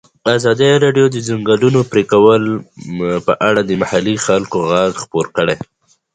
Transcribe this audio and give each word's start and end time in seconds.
ازادي 0.35 0.71
راډیو 0.83 1.05
د 1.11 1.13
د 1.13 1.17
ځنګلونو 1.27 1.79
پرېکول 1.91 2.43
په 3.25 3.33
اړه 3.47 3.61
د 3.65 3.71
محلي 3.81 4.15
خلکو 4.25 4.57
غږ 4.71 4.93
خپور 5.03 5.25
کړی. 5.37 5.55